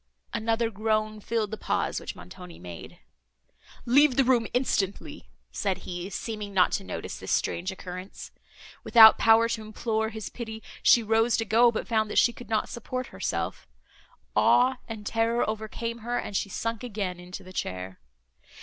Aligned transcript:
Another 0.33 0.71
groan 0.71 1.19
filled 1.19 1.51
the 1.51 1.57
pause 1.57 1.99
which 1.99 2.15
Montoni 2.15 2.57
made. 2.57 2.97
"Leave 3.85 4.15
the 4.15 4.23
room 4.23 4.47
instantly!" 4.51 5.29
said 5.51 5.85
he, 5.85 6.09
seeming 6.09 6.55
not 6.55 6.71
to 6.71 6.83
notice 6.83 7.19
this 7.19 7.31
strange 7.31 7.71
occurrence. 7.71 8.31
Without 8.83 9.19
power 9.19 9.47
to 9.49 9.61
implore 9.61 10.09
his 10.09 10.29
pity, 10.29 10.63
she 10.81 11.03
rose 11.03 11.37
to 11.37 11.45
go, 11.45 11.71
but 11.71 11.87
found 11.87 12.09
that 12.09 12.17
she 12.17 12.33
could 12.33 12.49
not 12.49 12.67
support 12.67 13.09
herself; 13.13 13.67
awe 14.35 14.77
and 14.87 15.05
terror 15.05 15.47
overcame 15.47 15.99
her, 15.99 16.17
and 16.17 16.35
she 16.35 16.49
sunk 16.49 16.83
again 16.83 17.19
into 17.19 17.43
the 17.43 17.53
chair. 17.53 17.99